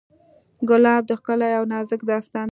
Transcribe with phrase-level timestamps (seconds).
[0.69, 2.39] ګلاب د ښکلا یو نازک داستان دی.